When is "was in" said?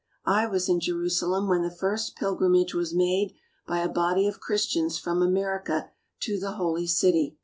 0.47-0.79